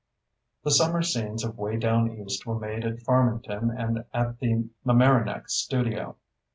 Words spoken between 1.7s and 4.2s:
Down East" were made at Farmington and